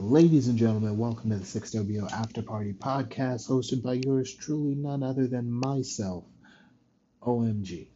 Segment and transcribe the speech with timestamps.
[0.00, 5.02] Ladies and gentlemen, welcome to the 6WO After Party podcast, hosted by yours truly, none
[5.02, 6.22] other than myself,
[7.20, 7.88] OMG.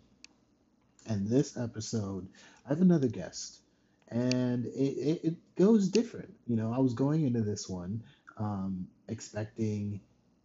[1.06, 2.26] And this episode,
[2.66, 3.60] I have another guest,
[4.08, 6.34] and it, it, it goes different.
[6.48, 8.02] You know, I was going into this one
[8.36, 10.00] um, expecting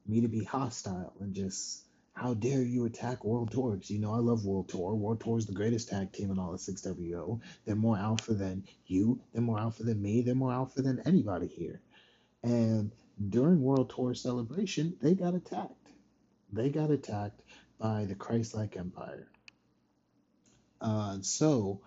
[0.05, 1.86] me to be hostile and just
[2.18, 3.91] how dare you attack World Tours?
[3.91, 4.95] You know, I love World Tour.
[4.95, 7.39] World Tour is the greatest tag team in all of 6WO.
[7.63, 9.21] They're more alpha than you.
[9.32, 10.21] They're more alpha than me.
[10.21, 11.79] They're more alpha than anybody here.
[12.41, 12.91] And
[13.29, 15.91] during World Tour celebration, they got attacked.
[16.51, 17.43] They got attacked
[17.77, 19.27] by the Christ-like Empire.
[20.82, 21.82] Uh, so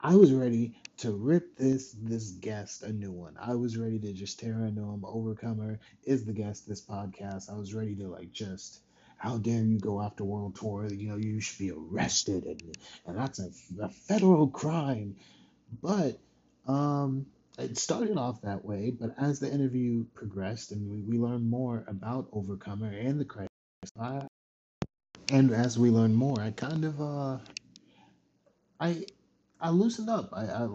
[0.00, 3.36] I was ready to rip this this guest a new one.
[3.40, 5.02] I was ready to just tear into him.
[5.02, 7.48] OverKomer is the guest this podcast.
[7.48, 8.80] I was ready to like just
[9.18, 10.86] how dare you go after World Tour?
[10.86, 12.76] You know, you should be arrested, and
[13.06, 13.50] and that's a,
[13.82, 15.16] a federal crime.
[15.82, 16.18] But
[16.66, 17.26] um,
[17.58, 21.84] it started off that way, but as the interview progressed and we, we learned more
[21.88, 23.50] about OverKomer and the Christ,
[24.00, 24.22] I,
[25.30, 27.38] and as we learned more, I kind of uh,
[28.80, 29.04] I
[29.60, 30.30] I loosened up.
[30.32, 30.68] I, I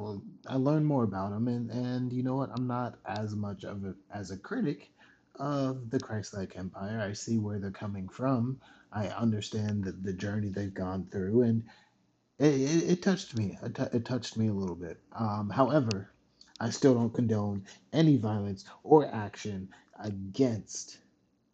[0.48, 2.50] I learned more about him, and and you know what?
[2.54, 4.92] I'm not as much of a as a critic
[5.39, 7.02] of the Christ-like Empire.
[7.02, 8.59] I see where they're coming from.
[8.92, 11.64] I understand the, the journey they've gone through, and
[12.39, 13.58] it, it, it touched me.
[13.64, 15.00] It, t- it touched me a little bit.
[15.14, 16.11] Um, however,
[16.59, 21.00] I still don't condone any violence or action against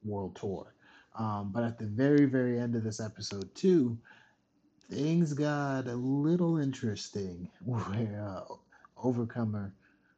[0.04, 0.74] World Tour.
[1.18, 3.98] Um, but at the very, very end of this episode, too,
[4.92, 8.54] things got a little interesting where uh,
[9.04, 9.72] OverKomer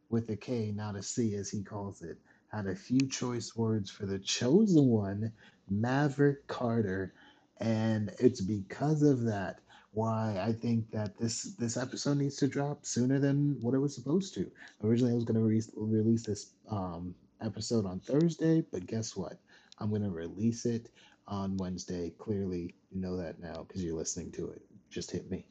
[0.10, 2.18] with a K, not a C, as he calls it,
[2.52, 5.32] had a few choice words for the chosen one,
[5.70, 7.14] Maverick Carter,
[7.60, 9.60] and it's because of that
[9.94, 13.96] why I think that this this episode needs to drop sooner than what it was
[13.96, 14.50] supposed to.
[14.84, 19.40] Originally, I was going to re- release this um, episode on Thursday, but guess what?
[19.80, 20.90] I'm going to release it
[21.28, 22.12] on Wednesday.
[22.18, 24.62] Clearly, you know that now because you're listening to it.
[24.90, 25.46] Just hit me,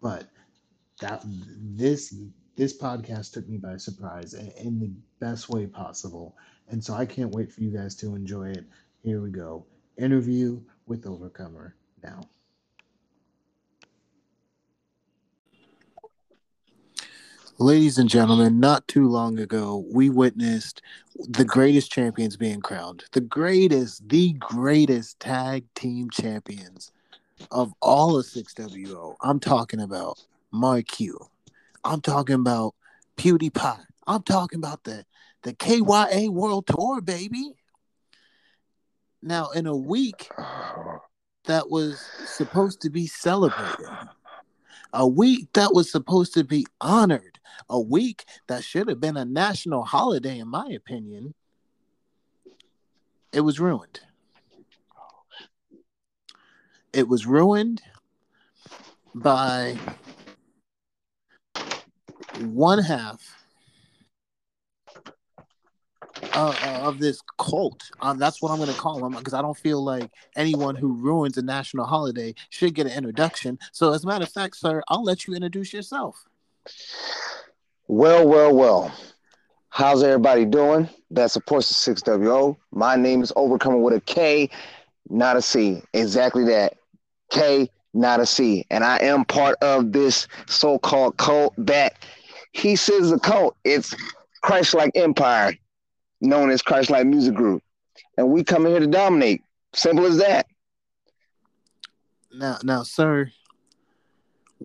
[0.00, 0.28] but
[1.00, 2.14] that this
[2.56, 4.90] this podcast took me by surprise in the
[5.20, 6.36] best way possible.
[6.68, 8.64] And so I can't wait for you guys to enjoy it.
[9.02, 9.64] Here we go.
[9.96, 12.20] Interview with OverKomer now.
[17.58, 20.82] Ladies and gentlemen, not too long ago, we witnessed
[21.28, 23.04] the greatest champions being crowned.
[23.12, 26.90] The greatest, the greatest tag team champions
[27.50, 29.16] of all of 6WO.
[29.20, 30.18] I'm talking about
[30.50, 31.18] Mark Q,
[31.84, 32.74] I'm talking about
[33.16, 33.84] PewDiePie.
[34.06, 35.04] I'm talking about the
[35.42, 37.54] the KYA World Tour, baby.
[39.22, 40.30] Now, in a week
[41.44, 43.88] that was supposed to be celebrated,
[44.92, 47.38] a week that was supposed to be honored,
[47.68, 51.34] a week that should have been a national holiday, in my opinion,
[53.32, 54.00] it was ruined.
[56.92, 57.82] It was ruined
[59.14, 59.78] by
[62.40, 63.20] one half
[66.34, 67.90] uh, uh, of this cult.
[68.00, 70.94] Um, that's what I'm going to call them because I don't feel like anyone who
[70.94, 73.58] ruins a national holiday should get an introduction.
[73.72, 76.24] So, as a matter of fact, sir, I'll let you introduce yourself.
[77.88, 78.92] Well, well, well.
[79.68, 80.88] How's everybody doing?
[81.10, 82.56] That supports the 6WO.
[82.72, 84.50] My name is OverKomer with a K,
[85.08, 85.82] not a C.
[85.94, 86.76] Exactly that.
[87.30, 88.66] K, not a C.
[88.70, 91.94] And I am part of this so called cult that
[92.52, 93.56] he says the cult.
[93.64, 93.94] It's
[94.42, 95.56] Christ like Empire,
[96.20, 97.62] known as Christ like Music Group.
[98.16, 99.42] And we come in here to dominate.
[99.74, 100.46] Simple as that.
[102.34, 103.30] Now, now, sir,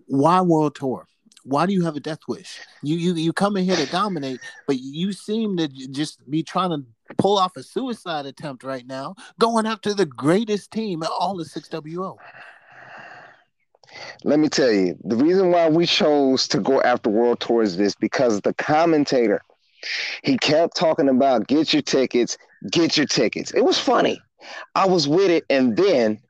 [0.06, 1.06] why World Tour?
[1.44, 2.60] Why do you have a death wish?
[2.82, 6.70] You you you come in here to dominate, but you seem to just be trying
[6.70, 11.40] to pull off a suicide attempt right now, going after the greatest team in all
[11.40, 12.16] of 6WO.
[14.24, 17.76] Let me tell you, the reason why we chose to go after World Tour is
[17.76, 19.42] this because the commentator,
[20.22, 22.36] he kept talking about get your tickets,
[22.70, 23.52] get your tickets.
[23.52, 24.20] It was funny.
[24.74, 26.20] I was with it, and then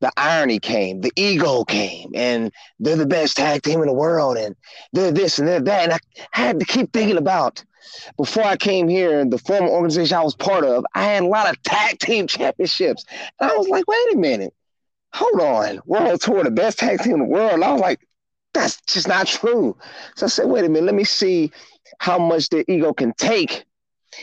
[0.00, 4.36] the irony came, the ego came, and they're the best tag team in the world,
[4.36, 4.54] and
[4.92, 5.84] they're this and they're that.
[5.84, 5.98] And I
[6.30, 7.64] had to keep thinking about
[8.16, 11.50] before I came here, the former organization I was part of, I had a lot
[11.50, 13.04] of tag team championships.
[13.40, 14.54] And I was like, wait a minute
[15.12, 17.54] hold on, World Tour, the best tag team in the world.
[17.54, 18.00] And I was like,
[18.54, 19.76] that's just not true.
[20.16, 21.52] So I said, wait a minute, let me see
[21.98, 23.64] how much their ego can take.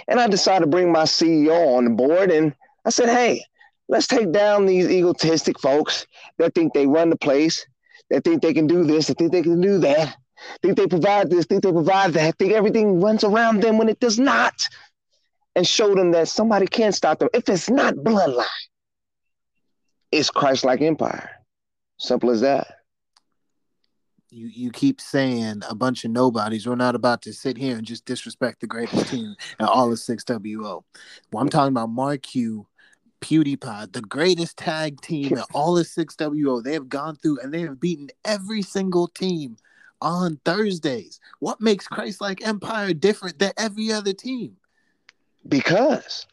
[0.07, 2.31] And I decided to bring my CEO on the board.
[2.31, 2.55] And
[2.85, 3.43] I said, hey,
[3.87, 6.05] let's take down these egotistic folks
[6.37, 7.65] that think they run the place,
[8.09, 10.17] that think they can do this, that think they can do that.
[10.61, 13.99] think they provide this, think they provide that, think everything runs around them when it
[13.99, 14.67] does not.
[15.55, 17.29] And show them that somebody can stop them.
[17.33, 18.45] If it's not bloodline,
[20.11, 21.29] it's Christ like empire.
[21.97, 22.67] Simple as that.
[24.29, 26.67] You you keep saying a bunch of nobodies.
[26.67, 29.97] We're not about to sit here and just disrespect the greatest team and all of
[29.97, 30.83] 6WO.
[31.31, 32.67] Well, I'm talking about Mark Q,
[33.21, 36.63] PewDiePie, the greatest tag team in all of 6WO.
[36.63, 39.57] They have gone through and they have beaten every single team
[40.01, 41.19] on Thursdays.
[41.39, 44.57] What makes Christ like Empire different than every other team?
[45.47, 46.27] Because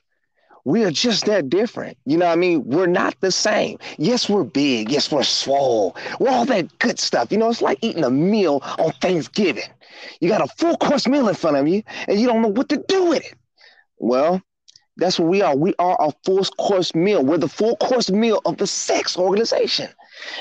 [0.65, 1.99] we are just that different.
[2.05, 2.65] You know what I mean?
[2.65, 3.79] We're not the same.
[3.99, 4.91] Yes, we're big.
[4.91, 5.97] Yes, we're swole.
[6.21, 7.33] We're all that good stuff.
[7.33, 9.65] You know, it's like eating a meal on Thanksgiving.
[10.21, 12.69] You got a full course meal in front of you and you don't know what
[12.69, 13.35] to do with it.
[13.99, 14.41] Well,
[14.97, 15.57] that's what we are.
[15.57, 17.25] We are a full course meal.
[17.25, 19.89] We're the full course meal of the six organization.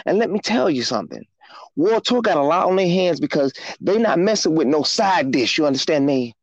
[0.06, 1.26] And let me tell you something.
[1.78, 5.32] World Tour got a lot on their hands because they're not messing with no side
[5.32, 5.58] dish.
[5.58, 6.36] You understand me?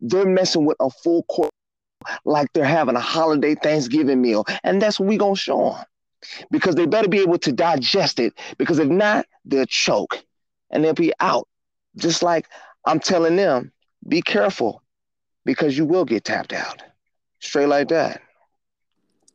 [0.00, 1.50] They're messing with a full course
[2.24, 4.44] like they're having a holiday Thanksgiving meal.
[4.64, 5.84] And that's what we're going to show them
[6.50, 10.24] because they better be able to digest it because if not, they'll choke
[10.70, 11.48] and they'll be out.
[11.96, 12.46] Just like
[12.84, 13.72] I'm telling them,
[14.06, 14.82] be careful
[15.44, 16.82] because you will get tapped out.
[17.40, 18.20] Straight like that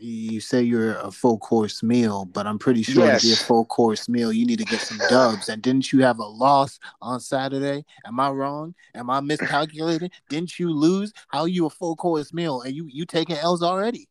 [0.04, 3.22] you say you're a full course meal, but I'm pretty sure yes.
[3.22, 5.50] to be a full course meal, you need to get some dubs.
[5.50, 7.86] And didn't you have a loss on Saturday?
[8.06, 8.76] Am I wrong?
[8.96, 10.12] Am I miscalculating?
[10.30, 11.14] didn't you lose?
[11.30, 14.10] How you a full course meal and you you taking L's already?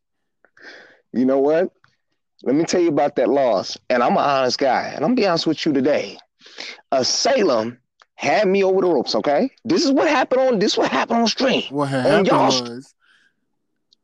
[1.13, 1.71] You know what?
[2.43, 3.77] Let me tell you about that loss.
[3.91, 6.19] And I'm an honest guy, and I'm gonna be honest with you today.
[6.91, 7.79] A Salem
[8.15, 9.15] had me over the ropes.
[9.15, 10.77] Okay, this is what happened on this.
[10.77, 11.63] What happened on stream?
[11.71, 12.95] What happened on y'all, was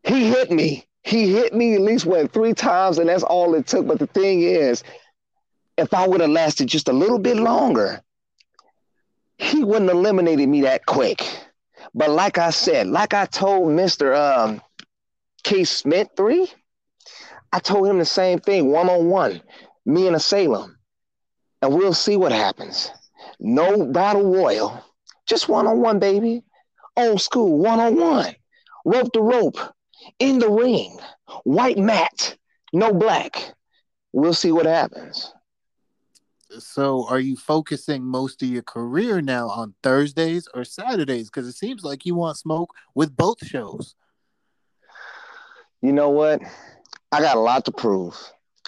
[0.04, 3.66] he hit me he hit me at least what three times, and that's all it
[3.66, 3.86] took.
[3.86, 4.84] But the thing is,
[5.78, 8.02] if I would have lasted just a little bit longer,
[9.38, 11.26] he wouldn't have eliminated me that quick.
[11.94, 14.14] But like I said, like I told Mr.
[14.14, 14.60] Um,
[15.44, 15.64] K.
[15.64, 16.46] Smith three,
[17.54, 19.40] I told him the same thing, one on one,
[19.86, 20.76] me and a Salem,
[21.62, 22.90] and we'll see what happens.
[23.40, 24.84] No battle royal,
[25.26, 26.44] just one on one, baby.
[26.98, 28.34] Old school, one on one,
[28.84, 29.56] rope to rope
[30.18, 30.98] in the ring,
[31.44, 32.36] white mat,
[32.72, 33.54] no black.
[34.12, 35.32] We'll see what happens.
[36.58, 41.28] So, are you focusing most of your career now on Thursdays or Saturdays?
[41.28, 43.94] Because it seems like you want smoke with both shows.
[45.82, 46.40] You know what?
[47.12, 48.16] I got a lot to prove.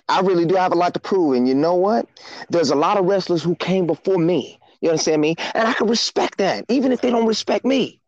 [0.08, 1.36] I really do have a lot to prove.
[1.36, 2.06] And you know what?
[2.50, 4.58] There's a lot of wrestlers who came before me.
[4.80, 5.36] You understand me?
[5.54, 7.99] And I can respect that, even if they don't respect me.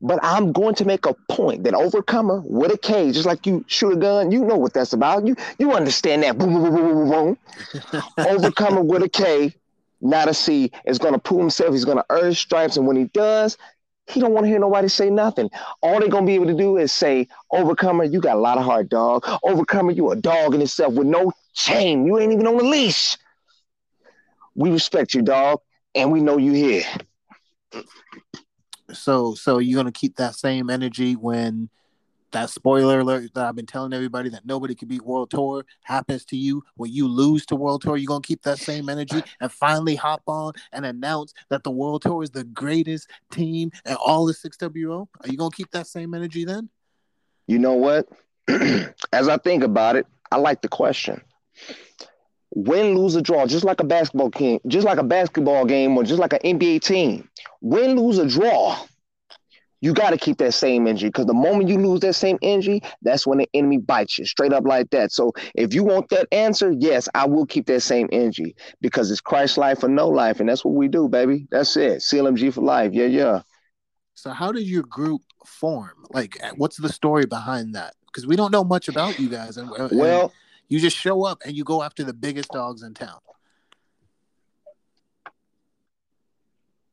[0.00, 3.64] But I'm going to make a point that OverKomer with a K, just like you
[3.68, 5.26] shoot a gun, you know what that's about.
[5.26, 6.38] You you understand that.
[6.38, 7.38] Boom, boom, boom, boom, boom.
[8.24, 9.54] OverKomer with a K,
[10.00, 11.72] not a C, is gonna prove himself.
[11.72, 13.56] He's gonna earn stripes, and when he does,
[14.06, 15.50] he don't want to hear nobody say nothing.
[15.82, 18.64] All they're gonna be able to do is say, "OverKomer, you got a lot of
[18.64, 19.24] heart, dog.
[19.44, 22.06] OverKomer, you a dog in itself with no chain.
[22.06, 23.16] You ain't even on a leash.
[24.54, 25.60] We respect you, dog,
[25.94, 26.84] and we know you here."
[28.92, 31.70] So so you're gonna keep that same energy when
[32.32, 36.24] that spoiler alert that I've been telling everybody that nobody could beat World Tour happens
[36.26, 39.50] to you when you lose to World Tour, you're gonna keep that same energy and
[39.50, 44.28] finally hop on and announce that the World Tour is the greatest team and all
[44.28, 45.08] of 6WO?
[45.22, 46.68] Are you gonna keep that same energy then?
[47.46, 48.08] You know what?
[49.12, 51.22] As I think about it, I like the question.
[52.58, 56.02] Win, lose, or draw, just like a basketball game, just like a basketball game, or
[56.02, 57.28] just like an NBA team
[57.60, 58.76] win, lose, or draw,
[59.80, 62.82] you got to keep that same energy because the moment you lose that same energy,
[63.02, 65.12] that's when the enemy bites you straight up like that.
[65.12, 69.20] So if you want that answer, yes, I will keep that same energy because it's
[69.20, 71.46] Christ life or no life, and that's what we do, baby.
[71.50, 72.00] That's it.
[72.00, 72.92] CLMG for life.
[72.92, 73.42] Yeah, yeah.
[74.14, 75.92] So how did your group form?
[76.10, 77.94] Like, what's the story behind that?
[78.06, 80.32] Because we don't know much about you guys, and, and well,
[80.68, 83.18] you just show up and you go after the biggest dogs in town.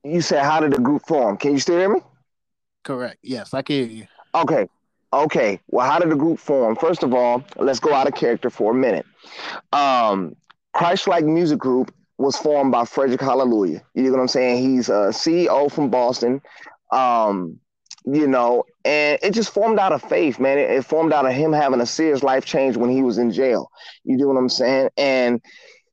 [0.06, 1.36] you said how did the group form?
[1.38, 2.00] Can you still hear me?
[2.84, 3.18] Correct.
[3.24, 4.08] Yes, I can hear you.
[4.36, 4.68] Okay.
[5.12, 5.60] Okay.
[5.68, 6.76] Well, how did the group form?
[6.76, 9.06] First of all, let's go out of character for a minute.
[9.74, 10.36] Um,
[10.74, 13.82] Christ Like Music Group was formed by Frederick Hallelujah.
[13.94, 14.64] You know what I'm saying?
[14.64, 16.42] He's a CEO from Boston.
[16.92, 17.60] Um,
[18.06, 20.58] you know, and it just formed out of faith, man.
[20.58, 23.32] It, it formed out of him having a serious life change when he was in
[23.32, 23.72] jail.
[24.04, 24.90] You do what I'm saying?
[24.98, 25.42] And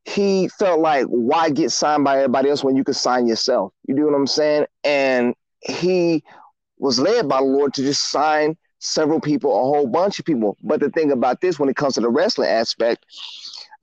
[0.05, 3.73] he felt like why get signed by everybody else when you could sign yourself?
[3.87, 4.67] You do what I'm saying?
[4.85, 6.23] And he
[6.79, 10.57] was led by the Lord to just sign several people, a whole bunch of people.
[10.63, 13.07] But the thing about this, when it comes to the wrestling aspect,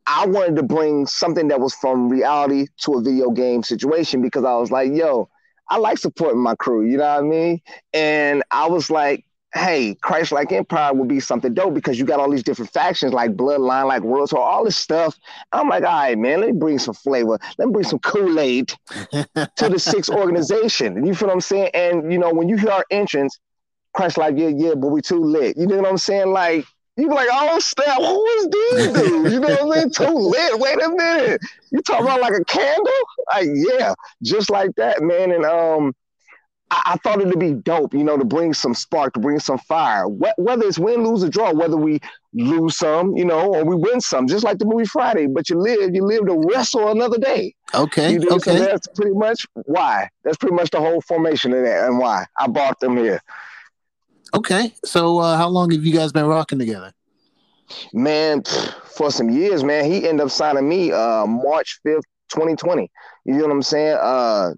[0.05, 4.43] I wanted to bring something that was from reality to a video game situation because
[4.43, 5.29] I was like, yo,
[5.69, 7.61] I like supporting my crew, you know what I mean?
[7.93, 12.19] And I was like, hey, Christ like Empire would be something dope because you got
[12.19, 15.17] all these different factions like Bloodline, like World Tour, all this stuff.
[15.51, 17.39] I'm like, all right, man, let me bring some flavor.
[17.57, 18.73] Let me bring some Kool-Aid
[19.11, 21.05] to the six organization.
[21.05, 21.71] You feel what I'm saying?
[21.73, 23.39] And you know, when you hear our entrance,
[23.93, 25.57] Christ like, yeah, yeah, but we too lit.
[25.57, 26.31] You know what I'm saying?
[26.31, 29.33] Like, you be like, oh snap, who is these dudes?
[29.33, 29.91] You know what I'm saying?
[29.91, 30.59] Too lit.
[30.59, 31.41] Wait a minute.
[31.71, 32.93] You talking about like a candle?
[33.31, 33.93] Like, yeah,
[34.23, 35.31] just like that, man.
[35.31, 35.93] And um,
[36.71, 39.57] I, I thought it'd be dope, you know, to bring some spark, to bring some
[39.59, 40.05] fire.
[40.05, 41.99] Wh- whether it's win, lose, or draw, whether we
[42.33, 45.27] lose some, you know, or we win some, just like the movie Friday.
[45.27, 47.55] But you live, you live to wrestle another day.
[47.73, 48.13] Okay.
[48.13, 48.39] You okay.
[48.39, 50.09] So that's pretty much why.
[50.23, 53.21] That's pretty much the whole formation of that and why I bought them here.
[54.33, 54.73] Okay.
[54.85, 56.93] So uh, how long have you guys been rocking together?
[57.93, 58.43] Man,
[58.85, 59.85] for some years, man.
[59.85, 62.89] He ended up signing me uh March 5th, 2020.
[63.25, 63.97] You know what I'm saying?
[63.99, 64.53] Uh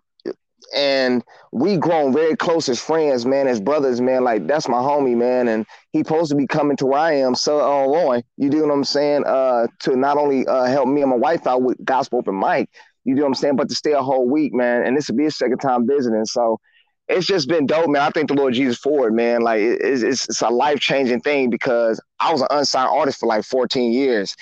[0.74, 4.24] and we grown very close as friends, man, as brothers, man.
[4.24, 7.36] Like that's my homie, man, and he supposed to be coming to where I am,
[7.36, 8.24] so Illinois.
[8.38, 9.26] You do what I'm saying?
[9.26, 12.70] Uh, to not only uh, help me and my wife out with gospel open mic,
[13.04, 14.84] you do what I'm saying, but to stay a whole week, man.
[14.86, 16.60] And this will be his second time visiting, so
[17.08, 18.04] it's just been dope, man.
[18.04, 19.42] I thank the Lord Jesus for it, man.
[19.42, 23.26] Like it's it's, it's a life changing thing because I was an unsigned artist for
[23.28, 24.36] like 14 years,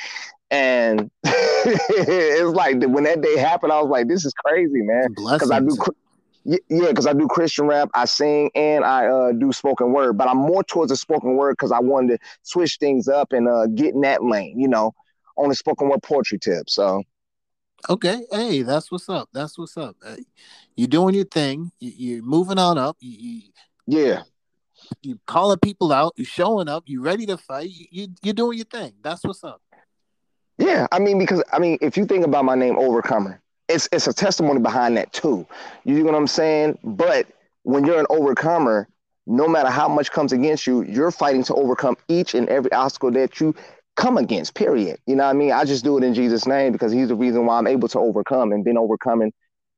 [0.52, 5.14] and it's like when that day happened, I was like, this is crazy, man.
[5.14, 5.78] Because I do.
[6.46, 10.18] Yeah, because I do Christian rap, I sing, and I uh, do spoken word.
[10.18, 13.48] But I'm more towards the spoken word because I wanted to switch things up and
[13.48, 14.94] uh, get in that lane, you know,
[15.38, 16.70] on the spoken word poetry tip.
[16.70, 17.04] So
[17.88, 19.30] Okay, hey, that's what's up.
[19.32, 19.96] That's what's up.
[20.06, 20.18] Uh,
[20.76, 21.72] you're doing your thing.
[21.80, 22.98] You, are moving on up.
[23.00, 23.42] You, you,
[23.88, 24.24] yeah.
[25.02, 26.14] You calling people out.
[26.18, 26.84] You're showing up.
[26.88, 27.70] You're ready to fight.
[27.70, 28.94] You, you you're doing your thing.
[29.02, 29.62] That's what's up.
[30.60, 33.40] Yeah, I mean, because I mean, if you think about my name, OverKomer,
[33.70, 35.48] it's it's a testimony behind that too.
[35.86, 36.78] You know what I'm saying?
[36.84, 37.28] But
[37.64, 38.90] when you're an overcomer,
[39.26, 43.12] no matter how much comes against you, you're fighting to overcome each and every obstacle
[43.12, 43.56] that you
[43.96, 45.00] come against, period.
[45.08, 45.52] You know what I mean?
[45.54, 48.00] I just do it in Jesus' name because he's the reason why I'm able to
[48.00, 49.32] overcome and been overcoming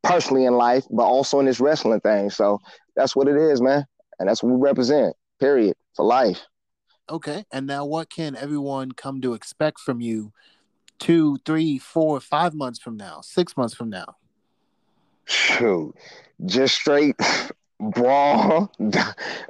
[0.04, 2.32] personally in life, but also in this wrestling thing.
[2.32, 2.60] So
[2.96, 3.86] that's what it is, man.
[4.20, 6.42] And that's what we represent, period, for life.
[7.10, 7.46] Okay.
[7.52, 10.32] And now what can everyone come to expect from you
[11.02, 14.16] two, three, four, five months from now, six months from now?
[15.26, 15.96] Shoot.
[16.46, 17.16] Just straight
[17.80, 18.72] brawl,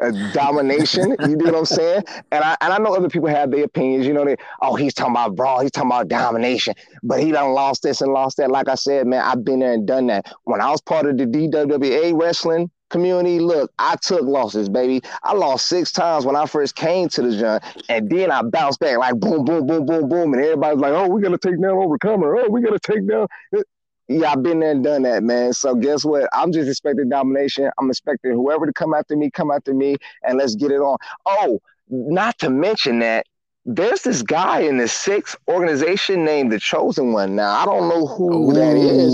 [0.01, 1.15] uh, domination.
[1.20, 2.03] You know what I'm saying?
[2.31, 4.08] And I and I know other people have their opinions.
[4.08, 7.51] You know, they oh he's talking about brawl, he's talking about domination, but he done
[7.51, 8.50] lost this and lost that.
[8.50, 10.31] Like I said, man, I've been there and done that.
[10.46, 15.01] When I was part of the DWA wrestling community, look, I took losses, baby.
[15.24, 18.79] I lost six times when I first came to the joint, and then I bounced
[18.79, 21.71] back like boom, boom, boom, boom, boom, and everybody's like, oh, we gotta take down
[21.71, 22.43] OverKomer.
[22.45, 23.27] Oh, we gotta take down.
[24.07, 25.53] Yeah, I've been there and done that, man.
[25.53, 26.27] So guess what?
[26.33, 27.71] I'm just expecting domination.
[27.79, 30.98] I'm expecting whoever to come after me, come after me, and let's get it on.
[31.25, 33.25] Oh, not to mention that
[33.65, 37.36] there's this guy in the sixth organization named the Chosen One.
[37.36, 38.53] Now I don't know who Ooh.
[38.53, 39.13] that is.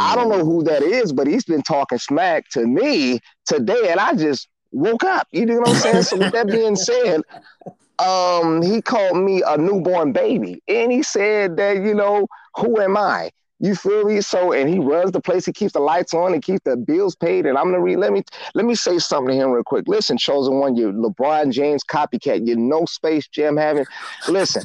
[0.00, 3.98] I don't know who that is, but he's been talking smack to me today, and
[3.98, 5.26] I just woke up.
[5.32, 6.02] You know what I'm saying?
[6.02, 7.22] so with that being said,
[7.98, 12.26] um, he called me a newborn baby, and he said that you know
[12.56, 13.30] who am I?
[13.60, 14.20] You feel me?
[14.20, 15.44] So, and he runs the place.
[15.44, 17.44] He keeps the lights on and keeps the bills paid.
[17.44, 17.96] And I'm gonna read.
[17.96, 18.22] Let me
[18.54, 19.88] let me say something to him real quick.
[19.88, 22.46] Listen, chosen one, you LeBron James copycat.
[22.46, 23.84] You know Space Jam having.
[24.28, 24.62] Listen,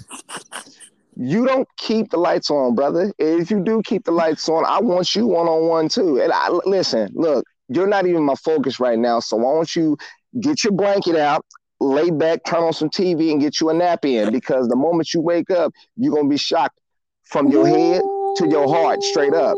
[1.15, 3.11] you don't keep the lights on, brother.
[3.17, 6.21] If you do keep the lights on, I want you one on one too.
[6.21, 7.09] And I listen.
[7.15, 9.19] Look, you're not even my focus right now.
[9.19, 9.97] So why don't you
[10.39, 11.45] get your blanket out?
[11.79, 14.31] Lay back, turn on some TV, and get you a nap in.
[14.31, 16.79] Because the moment you wake up, you're gonna be shocked
[17.23, 18.03] from your head
[18.37, 19.57] to your heart straight up.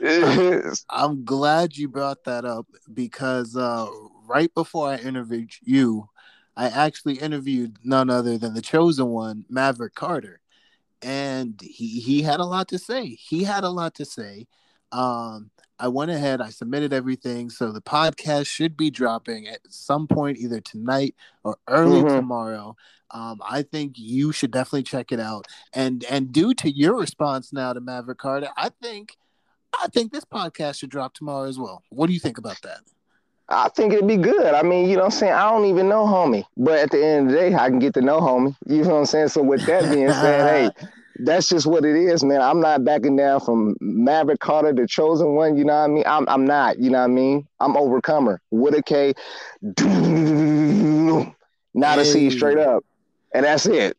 [0.90, 3.86] I'm glad you brought that up because uh,
[4.26, 6.08] right before I interviewed you,
[6.56, 10.40] I actually interviewed none other than the chosen one, Maverick Carter.
[11.02, 13.06] And he, he had a lot to say.
[13.06, 14.46] He had a lot to say.
[14.92, 17.50] Um, I went ahead, I submitted everything.
[17.50, 21.14] So the podcast should be dropping at some point, either tonight
[21.44, 22.16] or early mm-hmm.
[22.16, 22.76] tomorrow.
[23.10, 25.46] Um, I think you should definitely check it out.
[25.72, 29.16] And and due to your response now to Maverick Carter, I think
[29.80, 31.82] I think this podcast should drop tomorrow as well.
[31.90, 32.80] What do you think about that?
[33.48, 34.54] I think it'd be good.
[34.54, 35.32] I mean, you know what I'm saying?
[35.32, 36.44] I don't even know homie.
[36.56, 38.56] But at the end of the day, I can get to know homie.
[38.66, 39.28] You know what I'm saying?
[39.28, 40.88] So with that being said, hey,
[41.20, 42.40] that's just what it is, man.
[42.42, 45.56] I'm not backing down from Maverick Carter, the chosen one.
[45.56, 46.04] You know what I mean?
[46.06, 46.78] I'm I'm not.
[46.78, 47.46] You know what I mean?
[47.60, 49.14] I'm OverKomer with a K.
[51.74, 52.84] Not a C, straight up,
[53.32, 53.96] and that's it.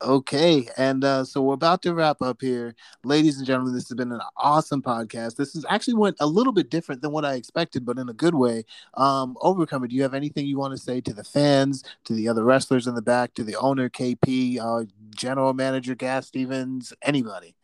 [0.00, 3.74] Okay, and uh, so we're about to wrap up here, ladies and gentlemen.
[3.74, 5.34] This has been an awesome podcast.
[5.34, 8.12] This is actually went a little bit different than what I expected, but in a
[8.12, 8.64] good way.
[8.94, 12.28] Um, OverKomer, do you have anything you want to say to the fans, to the
[12.28, 14.84] other wrestlers in the back, to the owner, KP, uh,
[15.16, 17.57] general manager, Gas Stevens, anybody?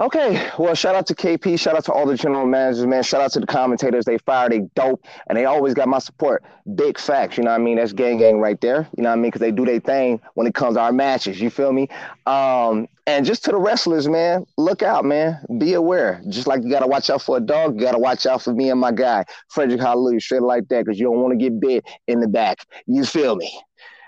[0.00, 3.04] Okay, well, shout out to KP, shout out to all the general managers, man.
[3.04, 4.04] Shout out to the commentators.
[4.04, 6.42] They fire, they dope, and they always got my support.
[6.74, 7.76] Big facts, you know what I mean?
[7.76, 9.30] That's gang gang right there, you know what I mean?
[9.30, 11.88] Because they do their thing when it comes to our matches, you feel me?
[12.26, 15.38] Um, and just to the wrestlers, man, look out, man.
[15.58, 16.20] Be aware.
[16.28, 18.42] Just like you got to watch out for a dog, you got to watch out
[18.42, 21.38] for me and my guy, Frederick Hallelujah, straight like that, because you don't want to
[21.38, 22.66] get bit in the back.
[22.86, 23.60] You feel me?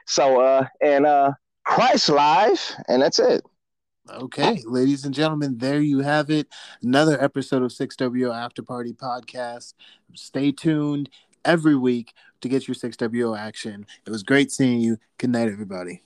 [0.08, 1.30] So, uh, and uh,
[1.64, 3.44] Christ live, and that's it.
[4.08, 6.46] Okay, ladies and gentlemen, there you have it.
[6.80, 9.74] Another episode of 6WO After Party Podcast.
[10.14, 11.10] Stay tuned
[11.44, 13.84] every week to get your 6WO action.
[14.06, 14.98] It was great seeing you.
[15.18, 16.05] Good night, everybody.